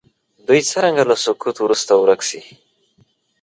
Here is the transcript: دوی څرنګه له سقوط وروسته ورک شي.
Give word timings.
دوی 0.47 0.61
څرنګه 0.69 1.03
له 1.09 1.15
سقوط 1.23 1.55
وروسته 1.59 1.91
ورک 1.95 2.21
شي. 2.29 2.41